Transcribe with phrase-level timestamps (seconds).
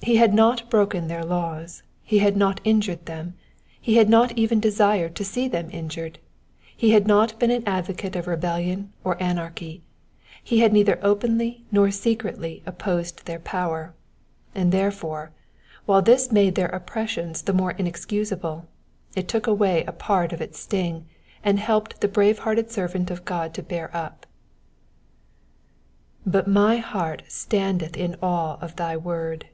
[0.00, 3.34] He had not broken their laws, he had not injured them,
[3.78, 6.18] he had not even desired to see them injured,
[6.74, 9.82] he had not been an advocate of rebellion or anarchy,
[10.42, 13.92] he had neither openly nor secretly opposed their power,
[14.54, 15.32] and therefore,
[15.84, 18.66] while this made their oppression the more inexcusable,
[19.14, 21.04] it took away a part of its sting,
[21.44, 24.26] and helped the brave hearted servant of God to bear up.
[26.26, 29.48] ^^But my heart standeth in awe of thy word.''